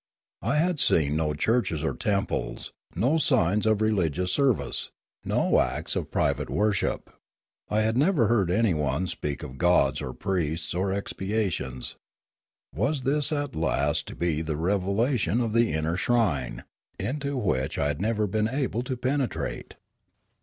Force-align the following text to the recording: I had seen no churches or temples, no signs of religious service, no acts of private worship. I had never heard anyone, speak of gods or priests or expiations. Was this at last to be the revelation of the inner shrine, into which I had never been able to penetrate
I 0.41 0.55
had 0.55 0.79
seen 0.79 1.15
no 1.15 1.35
churches 1.35 1.83
or 1.83 1.93
temples, 1.93 2.73
no 2.95 3.19
signs 3.19 3.67
of 3.67 3.83
religious 3.83 4.31
service, 4.33 4.89
no 5.23 5.59
acts 5.59 5.95
of 5.95 6.09
private 6.09 6.49
worship. 6.49 7.11
I 7.69 7.81
had 7.81 7.95
never 7.95 8.25
heard 8.25 8.49
anyone, 8.49 9.05
speak 9.05 9.43
of 9.43 9.59
gods 9.59 10.01
or 10.01 10.13
priests 10.13 10.73
or 10.73 10.91
expiations. 10.91 11.97
Was 12.73 13.03
this 13.03 13.31
at 13.31 13.55
last 13.55 14.07
to 14.07 14.15
be 14.15 14.41
the 14.41 14.57
revelation 14.57 15.39
of 15.39 15.53
the 15.53 15.71
inner 15.71 15.97
shrine, 15.97 16.63
into 16.97 17.37
which 17.37 17.77
I 17.77 17.85
had 17.85 18.01
never 18.01 18.25
been 18.25 18.47
able 18.49 18.81
to 18.81 18.97
penetrate 18.97 19.75